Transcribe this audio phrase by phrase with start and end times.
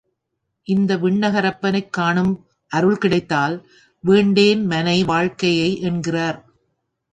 [0.67, 2.31] இவர் விண்ணகரப்பனைக் காணும்
[2.71, 3.67] அருள் கிடைத்தால்
[4.03, 6.39] வேண்டேன் மனை வாழ்க்கையை என்கிறார்.